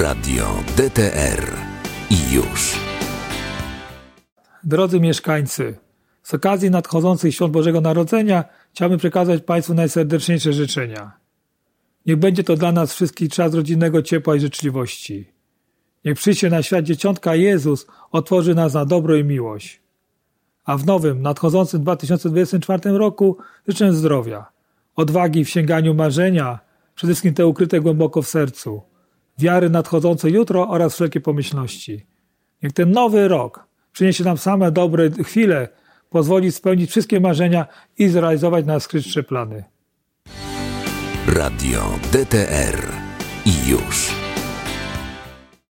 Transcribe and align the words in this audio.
Radio 0.00 0.46
DTR 0.76 1.52
i 2.10 2.34
już. 2.34 2.76
Drodzy 4.64 5.00
mieszkańcy, 5.00 5.76
z 6.22 6.34
okazji 6.34 6.70
nadchodzących 6.70 7.34
świąt 7.34 7.52
Bożego 7.52 7.80
Narodzenia 7.80 8.44
chciałbym 8.72 8.98
przekazać 8.98 9.42
Państwu 9.42 9.74
najserdeczniejsze 9.74 10.52
życzenia. 10.52 11.12
Niech 12.06 12.16
będzie 12.16 12.44
to 12.44 12.56
dla 12.56 12.72
nas 12.72 12.92
wszystkich 12.94 13.32
czas 13.32 13.54
rodzinnego 13.54 14.02
ciepła 14.02 14.36
i 14.36 14.40
życzliwości. 14.40 15.32
Niech 16.04 16.14
przyjście 16.14 16.50
na 16.50 16.62
świat 16.62 16.84
dzieciątka 16.84 17.34
Jezus 17.34 17.86
otworzy 18.10 18.54
nas 18.54 18.74
na 18.74 18.84
dobro 18.84 19.16
i 19.16 19.24
miłość. 19.24 19.82
A 20.64 20.76
w 20.76 20.86
nowym, 20.86 21.22
nadchodzącym 21.22 21.82
2024 21.82 22.98
roku 22.98 23.38
życzę 23.68 23.92
zdrowia, 23.92 24.46
odwagi 24.96 25.44
w 25.44 25.50
sięganiu 25.50 25.94
marzenia, 25.94 26.58
przede 26.94 27.12
wszystkim 27.12 27.34
te 27.34 27.46
ukryte 27.46 27.80
głęboko 27.80 28.22
w 28.22 28.28
sercu, 28.28 28.87
wiary 29.38 29.70
nadchodzące 29.70 30.30
jutro 30.30 30.68
oraz 30.68 30.94
wszelkie 30.94 31.20
pomyślności. 31.20 32.06
Niech 32.62 32.72
ten 32.72 32.90
nowy 32.90 33.28
rok 33.28 33.68
przyniesie 33.92 34.24
nam 34.24 34.38
same 34.38 34.72
dobre 34.72 35.10
chwile, 35.10 35.68
pozwoli 36.10 36.52
spełnić 36.52 36.90
wszystkie 36.90 37.20
marzenia 37.20 37.66
i 37.98 38.08
zrealizować 38.08 38.66
najskrytsze 38.66 39.22
plany. 39.22 39.64
Radio 41.26 41.90
DTR 42.12 42.82
i 43.46 43.70
już. 43.70 44.17